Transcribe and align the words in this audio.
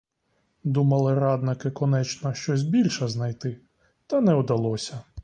Думали 0.63 1.13
радники 1.13 1.69
конечно 1.71 2.33
щось 2.33 2.63
більше 2.63 3.07
знайти, 3.07 3.57
та 4.07 4.21
не 4.21 4.33
удалося. 4.33 4.99